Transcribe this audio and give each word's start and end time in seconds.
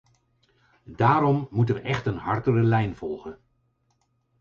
Daarom 0.95 1.47
moeten 1.51 1.75
we 1.75 1.81
echt 1.81 2.05
een 2.05 2.17
hardere 2.17 2.63
lijn 2.63 2.95
volgen. 2.95 3.39